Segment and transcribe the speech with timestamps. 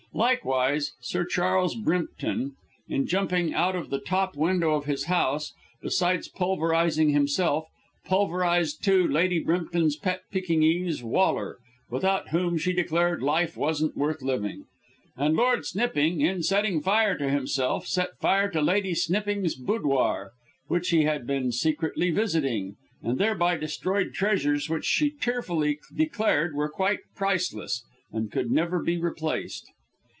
[0.13, 2.51] Likewise, Sir Charles Brimpton,
[2.89, 7.63] in jumping out of the top window of his house, besides pulverizing himself,
[8.03, 11.59] pulverized, too, Lady Brimpton's pet Pekingese "Waller,"
[11.89, 14.65] without whom, she declared, life wasn't worth living;
[15.15, 20.33] and Lord Snipping, in setting fire to himself, set fire to Lady Snipping's boudoir
[20.67, 26.67] (which he had been secretly visiting), and thereby destroyed treasures which she tearfully declared were
[26.69, 29.69] quite priceless, and could never be replaced.